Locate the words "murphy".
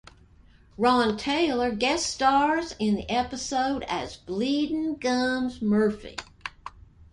5.61-6.17